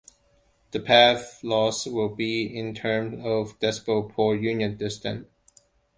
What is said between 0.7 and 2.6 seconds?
The path loss will be